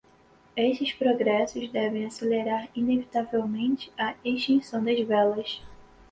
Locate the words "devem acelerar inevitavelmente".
1.69-3.93